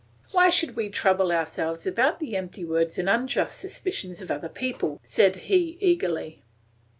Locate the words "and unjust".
2.97-3.59